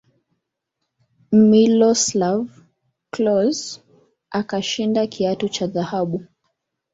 [1.49, 2.39] miloslav
[3.13, 3.67] klose
[4.39, 6.19] akashinda kiatu cha dhahabu